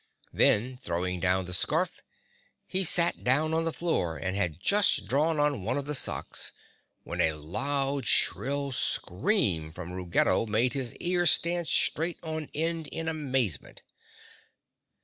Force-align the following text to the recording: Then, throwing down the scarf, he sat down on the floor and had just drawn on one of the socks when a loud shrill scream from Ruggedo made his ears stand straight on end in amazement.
Then, 0.33 0.77
throwing 0.77 1.19
down 1.19 1.45
the 1.45 1.53
scarf, 1.53 2.01
he 2.65 2.83
sat 2.83 3.23
down 3.23 3.53
on 3.53 3.65
the 3.65 3.71
floor 3.71 4.17
and 4.17 4.35
had 4.35 4.59
just 4.59 5.05
drawn 5.05 5.39
on 5.39 5.63
one 5.63 5.77
of 5.77 5.85
the 5.85 5.93
socks 5.93 6.51
when 7.03 7.21
a 7.21 7.33
loud 7.33 8.07
shrill 8.07 8.71
scream 8.71 9.71
from 9.71 9.91
Ruggedo 9.91 10.47
made 10.47 10.73
his 10.73 10.95
ears 10.95 11.29
stand 11.29 11.67
straight 11.67 12.17
on 12.23 12.49
end 12.55 12.87
in 12.87 13.07
amazement. 13.07 13.83